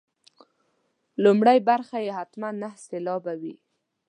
[1.23, 3.55] لومړۍ برخه یې حتما نهه سېلابه وي.